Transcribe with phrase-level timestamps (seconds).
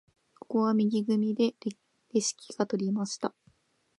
[0.39, 1.53] ここは右組で
[2.11, 3.35] レシキが取りました。